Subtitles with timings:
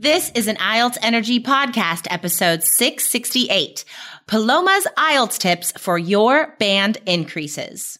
[0.00, 3.84] This is an IELTS Energy Podcast, episode 668
[4.26, 7.99] Paloma's IELTS tips for your band increases.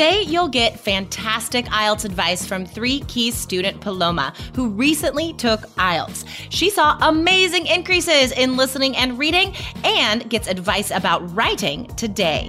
[0.00, 6.24] Today, you'll get fantastic IELTS advice from three Keys student Paloma, who recently took IELTS.
[6.48, 12.48] She saw amazing increases in listening and reading and gets advice about writing today.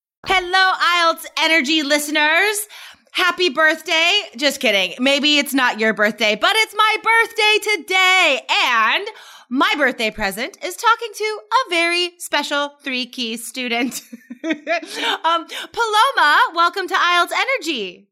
[0.27, 2.67] Hello, IELTS Energy listeners.
[3.11, 4.21] Happy birthday.
[4.37, 4.93] Just kidding.
[4.99, 8.41] Maybe it's not your birthday, but it's my birthday today.
[8.67, 9.07] And
[9.49, 14.03] my birthday present is talking to a very special three key student.
[14.43, 18.07] um, Paloma, welcome to IELTS Energy.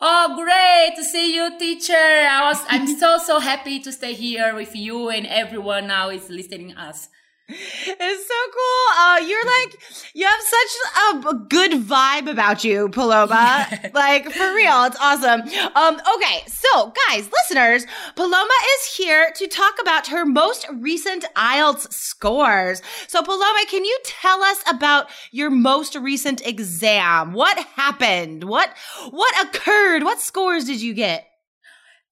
[0.00, 1.92] Oh, great to see you, teacher.
[1.92, 6.30] I was, I'm so, so happy to stay here with you and everyone now is
[6.30, 7.08] listening us.
[7.46, 8.98] It's so cool.
[8.98, 9.78] Uh, you're like,
[10.14, 13.66] you have such a good vibe about you, Paloma.
[13.92, 14.84] Like, for real.
[14.84, 15.42] It's awesome.
[15.74, 16.42] Um, okay.
[16.46, 22.82] So, guys, listeners, Paloma is here to talk about her most recent IELTS scores.
[23.08, 27.32] So, Paloma, can you tell us about your most recent exam?
[27.32, 28.44] What happened?
[28.44, 28.70] What,
[29.10, 30.02] what occurred?
[30.02, 31.26] What scores did you get?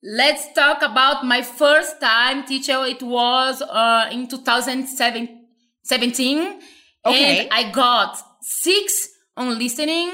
[0.03, 2.85] Let's talk about my first time teacher.
[2.85, 5.41] It was uh, in 2017.
[7.05, 7.39] Okay.
[7.39, 10.11] And I got six on listening,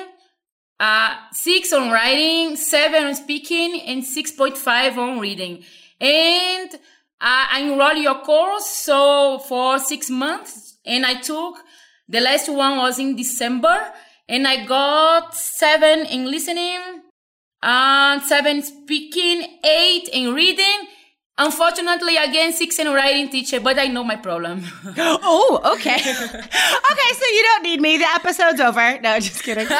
[0.78, 5.64] uh, six on writing, seven on speaking, and 6.5 on reading.
[6.00, 6.78] And uh,
[7.20, 11.56] I enrolled your course so for six months and I took
[12.08, 13.92] the last one was in December
[14.28, 16.78] and I got seven in listening,
[17.62, 20.86] and seven speaking, eight in reading.
[21.40, 24.64] Unfortunately, again, six in writing teacher, but I know my problem.
[24.98, 25.94] Oh, okay.
[25.94, 27.96] okay, so you don't need me.
[27.96, 29.00] The episode's over.
[29.00, 29.66] No, just kidding.
[29.66, 29.76] okay,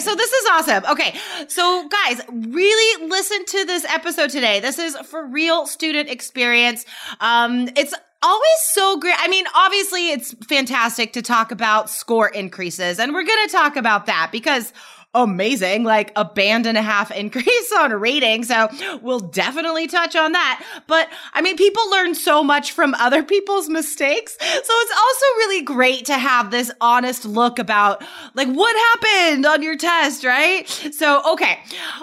[0.00, 0.84] so this is awesome.
[0.90, 4.58] Okay, so guys, really listen to this episode today.
[4.58, 6.84] This is for real student experience.
[7.20, 9.14] Um, it's always so great.
[9.18, 13.76] I mean, obviously, it's fantastic to talk about score increases, and we're going to talk
[13.76, 14.72] about that because
[15.14, 18.44] amazing, like a band and a half increase on rating.
[18.44, 18.68] So
[19.02, 20.64] we'll definitely touch on that.
[20.86, 24.36] But I mean, people learn so much from other people's mistakes.
[24.40, 28.04] So it's also really great to have this honest look about
[28.34, 30.68] like what happened on your test, right?
[30.68, 31.58] So, okay.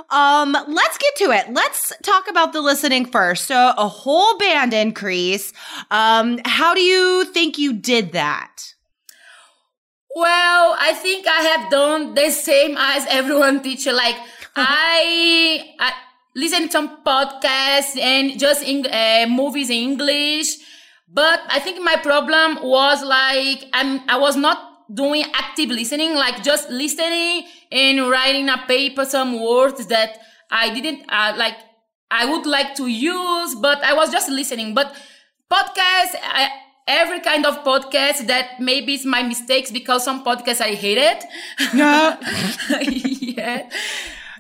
[0.10, 1.52] Um, let's get to it.
[1.52, 3.46] Let's talk about the listening first.
[3.46, 5.54] So a whole band increase.
[5.92, 8.75] Um, how do you think you did that?
[10.16, 13.92] Well, I think I have done the same as everyone teacher.
[13.92, 14.16] Like
[14.56, 15.92] I, I
[16.34, 20.56] listen to some podcasts and just in, uh, movies in English.
[21.12, 26.42] But I think my problem was like I'm, I was not doing active listening, like
[26.44, 30.18] just listening and writing a paper, some words that
[30.50, 31.58] I didn't uh, like.
[32.09, 34.74] I would like to use, but I was just listening.
[34.75, 34.96] But
[35.52, 36.50] podcasts, I,
[36.88, 41.24] every kind of podcast that maybe it's my mistakes because some podcasts I hated.
[41.74, 42.18] No.
[42.80, 43.69] yeah.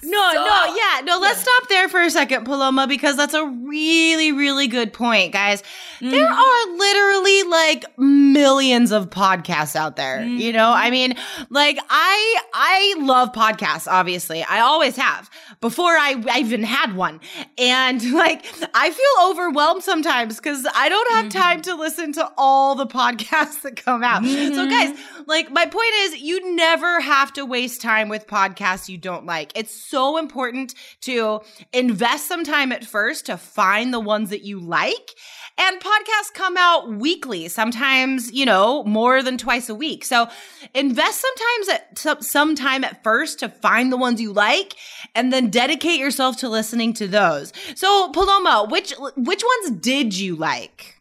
[0.05, 3.45] No, So- no, yeah, no, let's stop there for a second, Paloma, because that's a
[3.45, 5.63] really, really good point, guys.
[6.01, 6.33] There mm-hmm.
[6.33, 10.23] are literally like millions of podcasts out there.
[10.23, 11.15] You know, I mean,
[11.49, 14.43] like I I love podcasts, obviously.
[14.43, 15.29] I always have
[15.61, 17.19] before I, I even had one.
[17.57, 21.39] And like I feel overwhelmed sometimes because I don't have mm-hmm.
[21.39, 24.23] time to listen to all the podcasts that come out.
[24.23, 24.69] So mm-hmm.
[24.69, 24.97] guys,
[25.27, 29.51] like my point is you never have to waste time with podcasts you don't like.
[29.55, 31.41] It's so important to
[31.73, 35.11] invest some time at first to find the ones that you like.
[35.57, 40.03] And podcasts come out weekly, sometimes, you know, more than twice a week.
[40.03, 40.27] So
[40.73, 44.75] invest sometimes at some time at first to find the ones you like
[45.13, 47.53] and then dedicate yourself to listening to those.
[47.75, 50.95] So Paloma, which which ones did you like?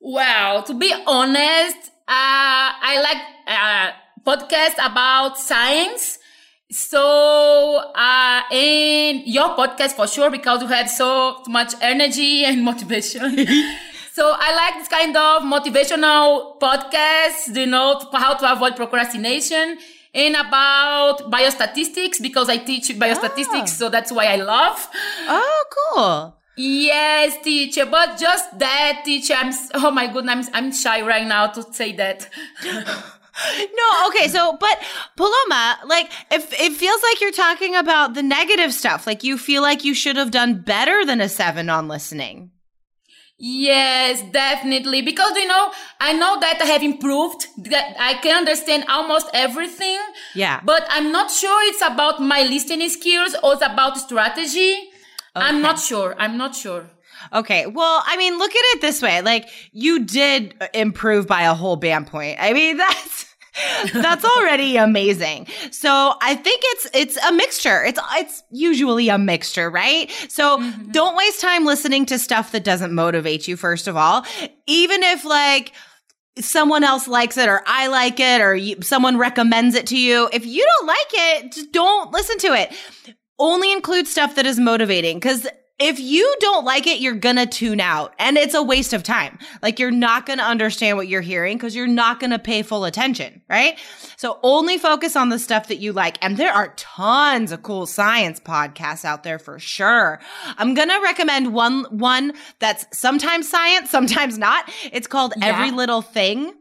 [0.00, 1.76] Well, to be honest,
[2.08, 3.92] uh, I like uh,
[4.26, 6.18] podcasts about science.
[6.72, 13.20] So, uh, in your podcast for sure, because you have so much energy and motivation.
[14.12, 19.76] so I like this kind of motivational podcasts, you know, how to avoid procrastination
[20.14, 23.62] and about biostatistics because I teach biostatistics.
[23.62, 23.66] Oh.
[23.66, 24.88] So that's why I love.
[25.28, 26.38] Oh, cool.
[26.56, 29.34] Yes, teacher, but just that, teacher.
[29.34, 32.28] I'm, oh my goodness, I'm, I'm shy right now to say that.
[33.58, 34.78] no, okay, so but
[35.16, 39.62] Paloma, like if it feels like you're talking about the negative stuff, like you feel
[39.62, 42.50] like you should have done better than a seven on listening.
[43.44, 45.02] Yes, definitely.
[45.02, 49.98] Because you know, I know that I have improved, that I can understand almost everything.
[50.34, 50.60] Yeah.
[50.64, 54.74] But I'm not sure it's about my listening skills or it's about strategy.
[55.34, 55.46] Okay.
[55.46, 56.14] I'm not sure.
[56.18, 56.91] I'm not sure.
[57.32, 57.66] Okay.
[57.66, 59.22] Well, I mean, look at it this way.
[59.22, 62.38] Like you did improve by a whole band point.
[62.40, 63.32] I mean, that's
[63.92, 65.46] that's already amazing.
[65.70, 67.84] So I think it's it's a mixture.
[67.84, 70.10] It's it's usually a mixture, right?
[70.28, 70.90] So mm-hmm.
[70.90, 74.24] don't waste time listening to stuff that doesn't motivate you first of all.
[74.66, 75.72] Even if like
[76.38, 80.30] someone else likes it or I like it or you, someone recommends it to you,
[80.32, 82.72] if you don't like it, just don't listen to it.
[83.38, 85.46] Only include stuff that is motivating cuz
[85.82, 89.38] if you don't like it, you're gonna tune out and it's a waste of time.
[89.62, 93.42] Like you're not gonna understand what you're hearing because you're not gonna pay full attention,
[93.48, 93.78] right?
[94.16, 96.18] So only focus on the stuff that you like.
[96.22, 100.20] And there are tons of cool science podcasts out there for sure.
[100.56, 104.70] I'm gonna recommend one, one that's sometimes science, sometimes not.
[104.92, 105.46] It's called yeah.
[105.46, 106.54] Every Little Thing.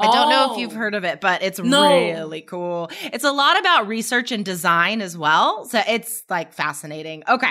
[0.00, 0.76] I don't know if you've oh.
[0.76, 1.88] heard of it, but it's no.
[1.88, 2.90] really cool.
[3.02, 5.64] It's a lot about research and design as well.
[5.64, 7.24] So it's like fascinating.
[7.28, 7.50] Okay.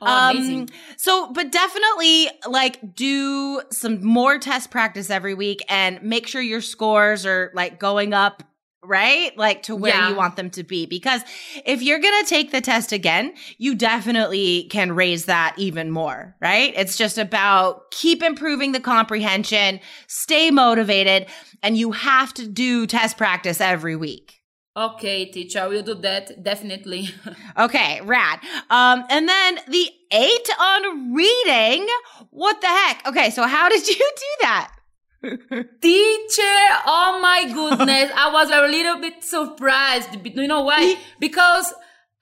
[0.00, 0.66] Oh, um.
[0.96, 6.60] So, but definitely like do some more test practice every week and make sure your
[6.60, 8.42] scores are like going up
[8.82, 9.36] right?
[9.36, 10.08] Like to where yeah.
[10.08, 10.86] you want them to be.
[10.86, 11.22] Because
[11.64, 16.34] if you're going to take the test again, you definitely can raise that even more,
[16.40, 16.72] right?
[16.76, 21.26] It's just about keep improving the comprehension, stay motivated
[21.62, 24.36] and you have to do test practice every week.
[24.76, 27.10] Okay, teacher, we'll do that definitely.
[27.58, 28.38] okay, rad.
[28.70, 31.86] Um, and then the eight on reading.
[32.30, 33.06] What the heck?
[33.06, 34.72] Okay, so how did you do that?
[35.22, 40.08] Teacher, oh my goodness, I was a little bit surprised.
[40.24, 40.96] You know why?
[41.18, 41.74] Because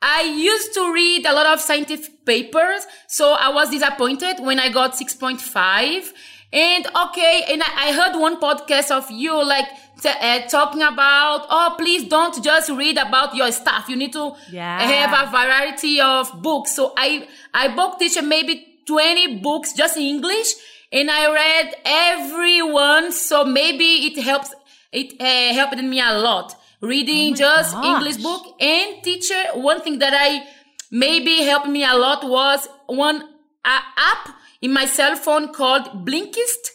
[0.02, 4.68] I used to read a lot of scientific papers, so I was disappointed when I
[4.70, 6.12] got 6.5.
[6.52, 9.66] And okay, and I, I heard one podcast of you like
[10.00, 13.88] t- uh, talking about, oh, please don't just read about your stuff.
[13.88, 14.80] You need to yeah.
[14.80, 16.74] have a variety of books.
[16.74, 20.54] So I, I book teacher maybe 20 books just in English
[20.92, 23.12] and I read every one.
[23.12, 24.54] So maybe it helps,
[24.92, 27.84] it uh, helped me a lot reading oh just gosh.
[27.84, 29.42] English book and teacher.
[29.54, 30.46] One thing that I
[30.90, 33.22] maybe helped me a lot was one
[33.64, 36.72] uh, app in my cell phone called Blinkist.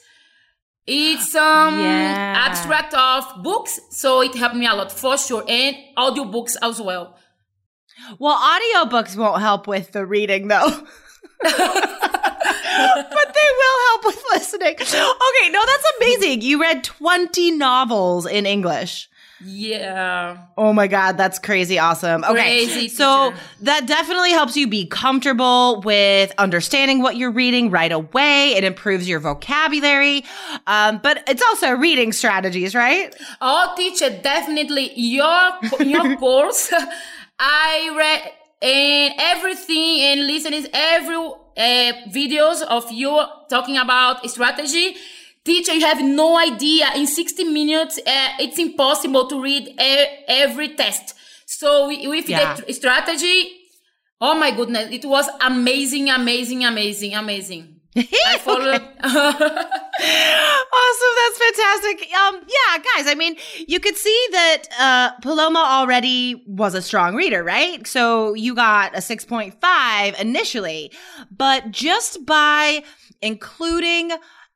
[0.85, 2.33] It's um yeah.
[2.47, 7.17] abstract of books, so it helped me a lot for sure, and audiobooks as well.
[8.19, 10.85] Well, audiobooks won't help with the reading though.
[11.43, 14.75] but they will help with listening.
[14.75, 16.41] Okay, no, that's amazing.
[16.41, 19.09] You read 20 novels in English.
[19.45, 20.37] Yeah.
[20.57, 22.23] Oh my God, that's crazy awesome.
[22.23, 22.33] Okay.
[22.65, 28.53] Crazy so that definitely helps you be comfortable with understanding what you're reading right away.
[28.53, 30.23] It improves your vocabulary.
[30.65, 33.13] Um, but it's also reading strategies, right?
[33.41, 34.93] Oh, teacher, definitely.
[34.95, 36.71] Your, your course,
[37.37, 38.31] I read
[38.63, 44.95] and everything and listening every uh, videos of you talking about strategy
[45.45, 46.89] Teacher, you have no idea.
[46.95, 51.15] In 60 minutes, uh, it's impossible to read every test.
[51.45, 52.55] So with yeah.
[52.55, 53.51] the strategy,
[54.21, 57.72] oh my goodness, it was amazing, amazing, amazing, amazing.
[58.27, 58.81] I followed.
[59.03, 59.13] awesome,
[61.19, 62.07] that's fantastic.
[62.15, 63.35] Um, yeah, guys, I mean,
[63.67, 67.85] you could see that uh, Paloma already was a strong reader, right?
[67.85, 70.91] So you got a six point five initially,
[71.29, 72.83] but just by
[73.21, 74.11] including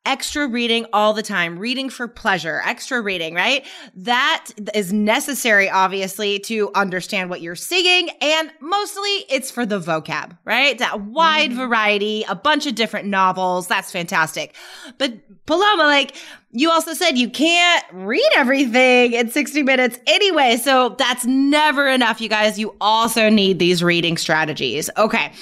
[0.07, 3.65] extra reading all the time, reading for pleasure, extra reading, right?
[3.93, 8.09] That is necessary, obviously, to understand what you're seeing.
[8.21, 10.79] And mostly it's for the vocab, right?
[10.79, 11.57] That wide mm.
[11.57, 13.67] variety, a bunch of different novels.
[13.67, 14.55] That's fantastic.
[14.97, 15.13] But
[15.45, 16.15] Paloma, like,
[16.51, 20.55] you also said you can't read everything in 60 minutes anyway.
[20.55, 22.57] So that's never enough, you guys.
[22.57, 24.89] You also need these reading strategies.
[24.97, 25.33] Okay.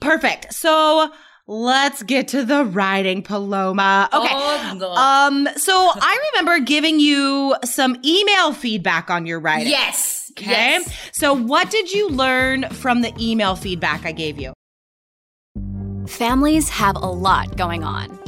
[0.00, 0.54] Perfect.
[0.54, 1.12] So
[1.48, 4.08] let's get to the writing, Paloma.
[4.12, 4.28] Okay.
[4.30, 9.68] Oh, um, so I remember giving you some email feedback on your writing.
[9.68, 10.30] Yes.
[10.32, 10.50] Okay.
[10.50, 11.10] Yes.
[11.12, 14.52] So what did you learn from the email feedback I gave you?
[16.06, 18.27] Families have a lot going on.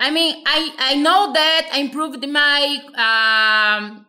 [0.00, 4.06] I mean, I, I know that I improved my, um,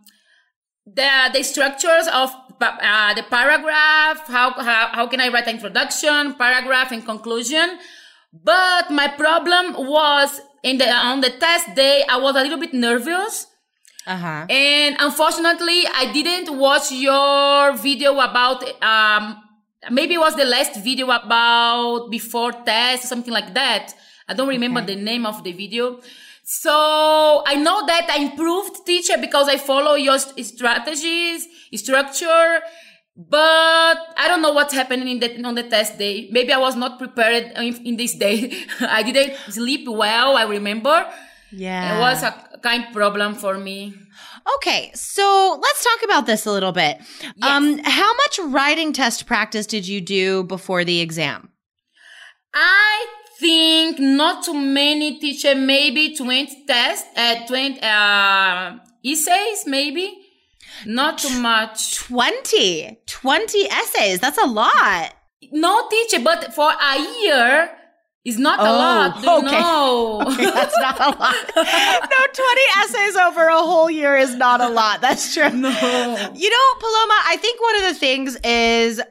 [0.86, 4.25] the, the structures of uh, the paragraph.
[4.27, 7.77] How, how, how can I write an introduction, paragraph and conclusion?
[8.31, 12.74] But my problem was in the, on the test day, I was a little bit
[12.74, 13.48] nervous.
[14.07, 14.45] Uh-huh.
[14.50, 19.43] And unfortunately, I didn't watch your video about, um,
[19.91, 23.93] maybe it was the last video about before test, something like that.
[24.28, 24.96] I don't remember okay.
[24.96, 26.00] the name of the video.
[26.44, 32.60] So I know that I improved teacher because I follow your strategies, structure,
[33.16, 36.30] but I don't know what's happening in the, on the test day.
[36.32, 38.54] Maybe I was not prepared in, in this day.
[38.82, 40.38] I didn't sleep well.
[40.38, 41.06] I remember.
[41.51, 41.98] Yeah.
[41.98, 43.94] It was a kind problem for me.
[44.58, 46.98] Okay, so let's talk about this a little bit.
[47.22, 47.36] Yes.
[47.42, 51.50] Um, how much writing test practice did you do before the exam?
[52.54, 53.06] I
[53.41, 60.17] think not too many teacher, maybe 20 tests, uh, 20, uh, essays, maybe.
[60.86, 61.95] Not too much.
[61.95, 64.19] 20, 20 essays.
[64.19, 65.13] That's a lot.
[65.51, 67.71] No teacher, but for a year,
[68.24, 69.43] it's not oh, a lot.
[69.43, 69.60] okay.
[69.60, 70.21] No.
[70.27, 71.36] okay, that's not a lot.
[71.55, 75.01] no, 20 essays over a whole year is not a lot.
[75.01, 75.50] That's true.
[75.50, 75.69] No.
[76.36, 79.01] You know, Paloma, I think one of the things is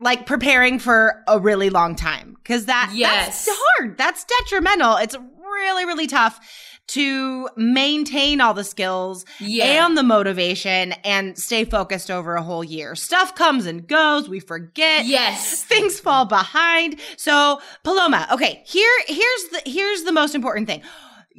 [0.00, 3.44] like preparing for a really long time because that yes.
[3.46, 3.98] that's hard.
[3.98, 4.96] That's detrimental.
[4.96, 6.40] It's really really tough
[6.88, 9.84] to maintain all the skills yeah.
[9.84, 12.94] and the motivation and stay focused over a whole year.
[12.94, 15.04] Stuff comes and goes, we forget.
[15.04, 15.62] Yes.
[15.64, 16.98] Things fall behind.
[17.16, 20.82] So, Paloma, okay, here here's the here's the most important thing.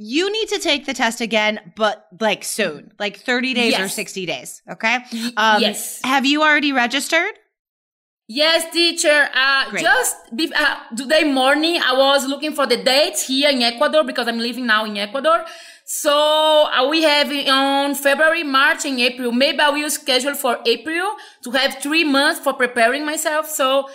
[0.02, 3.82] You need to take the test again, but like soon, like 30 days yes.
[3.82, 4.62] or 60 days.
[4.70, 5.00] Okay.
[5.36, 6.00] Um, yes.
[6.06, 7.34] Have you already registered?
[8.32, 9.28] Yes, teacher.
[9.34, 14.04] Uh, just be, uh, today morning, I was looking for the dates here in Ecuador
[14.04, 15.44] because I'm living now in Ecuador.
[15.84, 19.32] So uh, we have on February, March, and April.
[19.32, 23.50] Maybe I will schedule for April to have three months for preparing myself.
[23.50, 23.90] So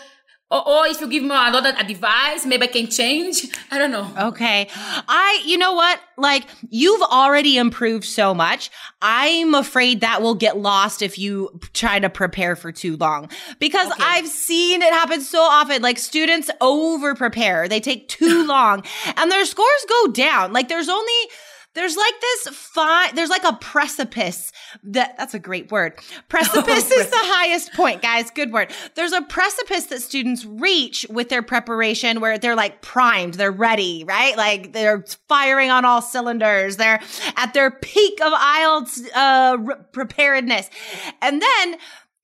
[0.55, 3.47] or, or if you give me another advice, maybe I can change.
[3.71, 4.09] I don't know.
[4.29, 4.69] Okay.
[4.73, 6.01] I, you know what?
[6.17, 8.71] Like, you've already improved so much.
[9.03, 13.91] I'm afraid that will get lost if you try to prepare for too long because
[13.91, 14.03] okay.
[14.05, 15.83] I've seen it happen so often.
[15.83, 18.85] Like, students over prepare, they take too long
[19.17, 20.53] and their scores go down.
[20.53, 21.13] Like, there's only,
[21.75, 24.53] there's like this fine, there's like a precipice
[24.85, 25.95] that, that's a great word.
[26.29, 28.31] Precipice is the highest point, guys.
[28.31, 28.71] Good word.
[28.95, 34.05] There's a precipice that students reach with their preparation where they're like primed, they're ready,
[34.05, 34.37] right?
[34.37, 36.77] Like they're firing on all cylinders.
[36.77, 37.01] They're
[37.37, 39.59] at their peak of IELTS, uh,
[39.93, 40.71] preparedness.
[41.21, 41.77] And then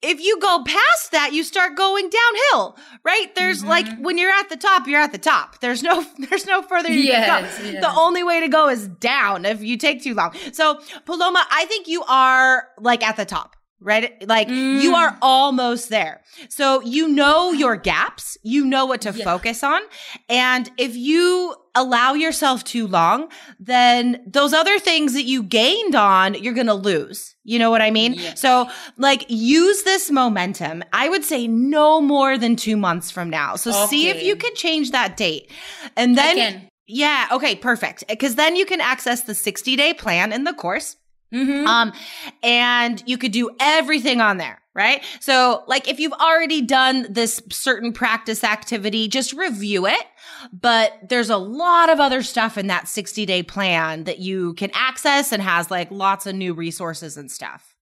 [0.02, 3.34] if you go past that, you start going downhill, right?
[3.34, 3.68] There's mm-hmm.
[3.68, 5.60] like when you're at the top, you're at the top.
[5.60, 7.70] There's no, there's no further you yes, can go.
[7.70, 7.82] Yes.
[7.82, 10.34] The only way to go is down if you take too long.
[10.52, 14.26] So Paloma, I think you are like at the top right?
[14.28, 14.82] Like mm.
[14.82, 16.22] you are almost there.
[16.48, 19.24] So you know your gaps, you know what to yeah.
[19.24, 19.80] focus on.
[20.28, 26.34] And if you allow yourself too long, then those other things that you gained on,
[26.34, 27.36] you're going to lose.
[27.44, 28.14] You know what I mean?
[28.14, 28.34] Yeah.
[28.34, 30.82] So like use this momentum.
[30.92, 33.56] I would say no more than two months from now.
[33.56, 33.86] So okay.
[33.86, 35.50] see if you can change that date.
[35.96, 38.04] And then, yeah, okay, perfect.
[38.20, 40.96] Cause then you can access the 60 day plan in the course
[41.32, 41.66] Mm-hmm.
[41.66, 41.92] Um,
[42.42, 45.04] and you could do everything on there, right?
[45.20, 50.04] So like if you've already done this certain practice activity, just review it.
[50.52, 54.70] But there's a lot of other stuff in that 60 day plan that you can
[54.74, 57.76] access and has like lots of new resources and stuff.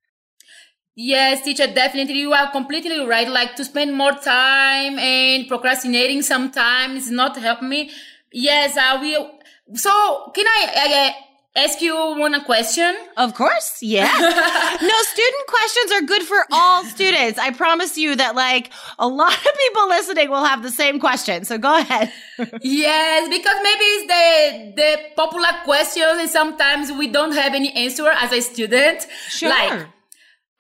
[1.01, 2.19] Yes, teacher, definitely.
[2.19, 3.29] You are completely right.
[3.29, 7.93] Like to spend more time and procrastinating sometimes not help me.
[8.33, 9.31] Yes, I will.
[9.75, 11.28] So can I, uh,
[11.65, 12.97] ask you one a question?
[13.17, 13.79] Of course.
[13.83, 14.07] Yeah.
[14.83, 17.39] no, student questions are good for all students.
[17.39, 21.45] I promise you that like a lot of people listening will have the same question.
[21.45, 22.13] So go ahead.
[22.63, 28.09] yes, because maybe it's the the popular question, and sometimes we don't have any answer
[28.09, 29.07] as a student.
[29.29, 29.49] Sure.
[29.49, 29.87] Like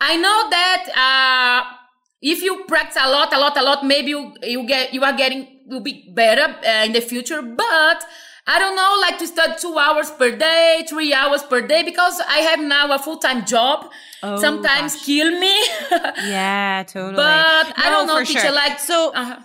[0.00, 1.74] I know that uh
[2.20, 5.16] if you practice a lot, a lot, a lot, maybe you you get you are
[5.16, 8.04] getting will be better uh, in the future, but
[8.50, 12.18] I don't know, like to study two hours per day, three hours per day, because
[12.26, 13.90] I have now a full time job.
[14.22, 15.04] Oh, Sometimes gosh.
[15.04, 15.54] kill me.
[16.26, 17.16] yeah, totally.
[17.16, 18.40] But no, I don't know, teacher.
[18.40, 18.52] Sure.
[18.52, 19.12] Like so.
[19.14, 19.36] Uh-huh.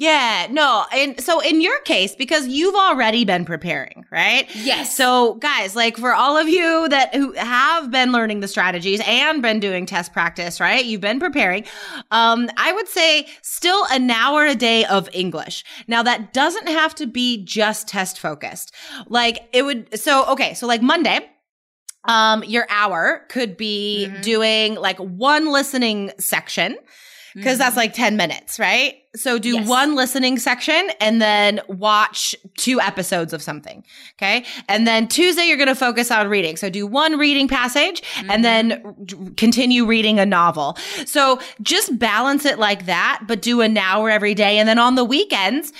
[0.00, 0.86] Yeah, no.
[0.94, 4.48] And so in your case, because you've already been preparing, right?
[4.56, 4.96] Yes.
[4.96, 9.42] So guys, like for all of you that who have been learning the strategies and
[9.42, 10.82] been doing test practice, right?
[10.82, 11.66] You've been preparing.
[12.10, 15.64] Um, I would say still an hour a day of English.
[15.86, 18.74] Now that doesn't have to be just test focused.
[19.06, 20.54] Like it would, so, okay.
[20.54, 21.28] So like Monday,
[22.04, 24.22] um, your hour could be mm-hmm.
[24.22, 26.78] doing like one listening section
[27.34, 27.58] because mm-hmm.
[27.58, 28.96] that's like 10 minutes, right?
[29.16, 29.68] So do yes.
[29.68, 33.84] one listening section and then watch two episodes of something.
[34.16, 34.44] Okay.
[34.68, 36.56] And then Tuesday, you're going to focus on reading.
[36.56, 38.30] So do one reading passage mm-hmm.
[38.30, 40.76] and then continue reading a novel.
[41.06, 44.58] So just balance it like that, but do an hour every day.
[44.58, 45.72] And then on the weekends,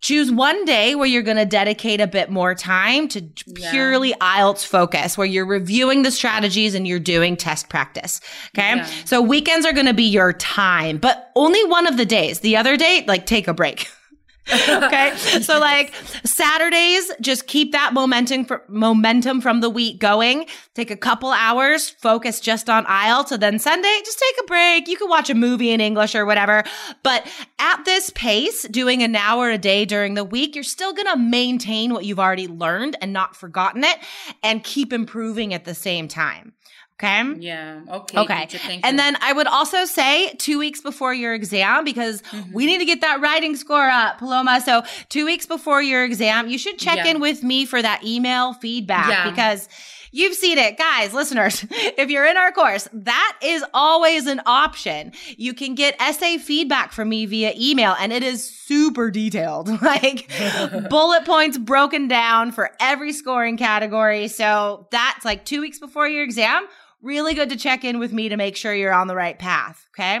[0.00, 3.22] Choose one day where you're going to dedicate a bit more time to
[3.54, 4.40] purely yeah.
[4.40, 8.20] IELTS focus, where you're reviewing the strategies and you're doing test practice.
[8.54, 8.76] Okay.
[8.76, 8.86] Yeah.
[9.04, 12.40] So weekends are going to be your time, but only one of the days.
[12.40, 13.90] The other day, like take a break.
[14.68, 15.12] okay.
[15.16, 15.92] So like
[16.24, 20.46] Saturdays, just keep that momentum for, momentum from the week going.
[20.74, 23.28] Take a couple hours, focus just on IELTS.
[23.28, 24.86] So then Sunday, just take a break.
[24.86, 26.62] You can watch a movie in English or whatever.
[27.02, 27.26] But
[27.58, 31.16] at this pace, doing an hour a day during the week, you're still going to
[31.16, 33.98] maintain what you've already learned and not forgotten it
[34.44, 36.52] and keep improving at the same time.
[36.98, 37.24] Okay.
[37.40, 37.82] Yeah.
[37.90, 38.18] Okay.
[38.18, 38.80] Okay.
[38.82, 42.52] And then I would also say two weeks before your exam because mm-hmm.
[42.54, 44.62] we need to get that writing score up, Paloma.
[44.62, 47.08] So two weeks before your exam, you should check yeah.
[47.08, 49.30] in with me for that email feedback yeah.
[49.30, 49.68] because
[50.16, 50.78] You've seen it.
[50.78, 55.12] Guys, listeners, if you're in our course, that is always an option.
[55.36, 60.30] You can get essay feedback from me via email and it is super detailed, like
[60.88, 64.28] bullet points broken down for every scoring category.
[64.28, 66.66] So that's like two weeks before your exam
[67.06, 69.88] really good to check in with me to make sure you're on the right path.
[69.94, 70.18] Okay.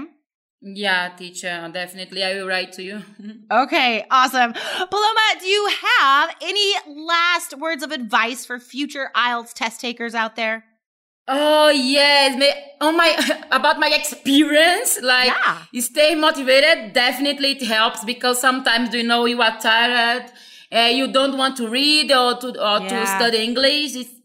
[0.62, 2.24] Yeah, teacher, definitely.
[2.24, 3.02] I will write to you.
[3.52, 4.52] okay, awesome.
[4.52, 10.34] Paloma, do you have any last words of advice for future IELTS test takers out
[10.34, 10.64] there?
[11.28, 12.40] Oh yes,
[12.80, 13.10] oh my
[13.50, 14.98] about my experience.
[15.02, 15.58] Like, yeah.
[15.72, 16.94] you stay motivated.
[16.94, 20.30] Definitely, it helps because sometimes you know you are tired,
[20.72, 22.88] uh, you don't want to read or to or yeah.
[22.88, 23.96] to study English.
[23.96, 24.15] It's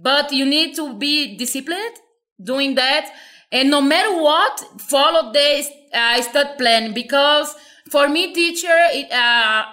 [0.00, 1.96] but you need to be disciplined
[2.42, 3.10] doing that.
[3.52, 7.54] And no matter what, follow the uh, study plan because
[7.90, 9.64] for me, teacher, it, uh,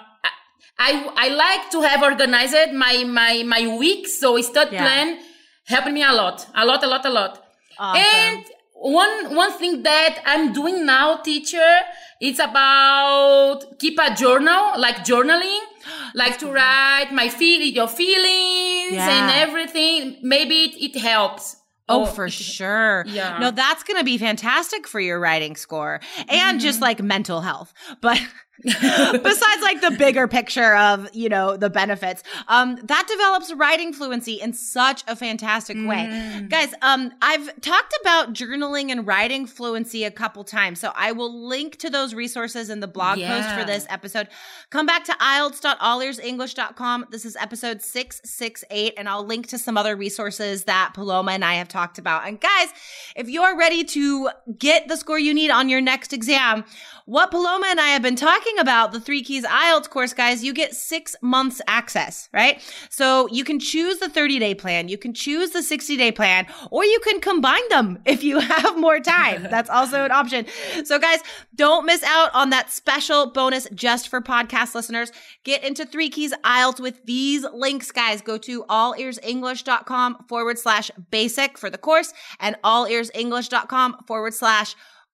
[0.80, 4.06] I, I like to have organized my, my, my week.
[4.08, 4.82] So study yeah.
[4.82, 5.18] plan
[5.64, 7.44] helped me a lot, a lot, a lot, a lot.
[7.78, 8.02] Awesome.
[8.04, 11.80] And one, one thing that I'm doing now, teacher,
[12.20, 15.60] it's about keep a journal, like journaling
[16.14, 19.30] like to write my feel your feelings yeah.
[19.30, 20.18] and everything.
[20.22, 21.56] Maybe it, it helps.
[21.88, 23.04] Oh, for sure.
[23.06, 23.38] Yeah.
[23.38, 26.58] No, that's going to be fantastic for your writing score and mm-hmm.
[26.58, 27.72] just like mental health.
[28.00, 28.20] But
[28.62, 32.22] besides like the bigger picture of you know the benefits.
[32.48, 36.08] Um that develops writing fluency in such a fantastic way.
[36.08, 36.48] Mm.
[36.48, 41.46] guys um i've talked about journaling and writing fluency a couple times so i will
[41.46, 43.28] link to those resources in the blog yeah.
[43.28, 44.28] post for this episode.
[44.70, 50.64] Come back to ielts.allearsenglish.com this is episode 668 and i'll link to some other resources
[50.64, 52.26] that paloma and i have talked about.
[52.26, 52.68] And guys
[53.14, 56.64] if you're ready to get the score you need on your next exam
[57.04, 60.42] what paloma and i have been talking talking about the Three Keys IELTS course, guys,
[60.42, 62.60] you get six months access, right?
[62.88, 66.46] So you can choose the 30 day plan, you can choose the 60 day plan,
[66.70, 69.42] or you can combine them if you have more time.
[69.50, 70.46] That's also an option.
[70.84, 71.20] So, guys,
[71.54, 75.12] don't miss out on that special bonus just for podcast listeners.
[75.44, 78.22] Get into Three Keys IELTS with these links, guys.
[78.22, 84.74] Go to allearsenglish.com forward slash basic for the course and allearsenglish.com forward slash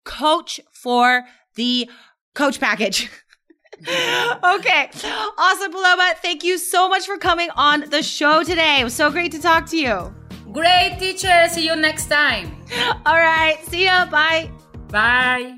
[0.05, 1.25] coach for
[1.59, 1.91] the
[2.39, 3.11] coach package.
[3.83, 4.91] okay.
[5.39, 6.15] Awesome, Paloma.
[6.23, 8.81] Thank you so much for coming on the show today.
[8.81, 10.15] It was so great to talk to you.
[10.53, 11.47] Great teacher.
[11.51, 12.57] See you next time.
[13.07, 13.59] All right.
[13.67, 14.07] See ya.
[14.07, 14.51] Bye.
[14.89, 15.58] Bye.